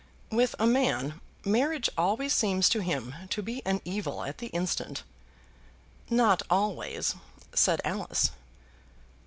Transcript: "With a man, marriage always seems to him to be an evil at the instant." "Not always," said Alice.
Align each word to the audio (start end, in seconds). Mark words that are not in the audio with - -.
"With 0.31 0.55
a 0.57 0.65
man, 0.65 1.21
marriage 1.45 1.87
always 1.95 2.33
seems 2.33 2.69
to 2.69 2.79
him 2.79 3.13
to 3.29 3.43
be 3.43 3.63
an 3.67 3.81
evil 3.85 4.23
at 4.23 4.39
the 4.39 4.47
instant." 4.47 5.03
"Not 6.09 6.41
always," 6.49 7.13
said 7.53 7.81
Alice. 7.83 8.31